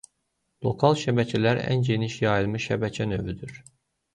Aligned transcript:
Lokal 0.67 0.95
şəbəkələr 1.01 1.61
ən 1.65 1.85
geniş 1.91 2.15
yayılmış 2.25 2.67
şəbəkə 2.71 3.09
növüdür. 3.15 3.57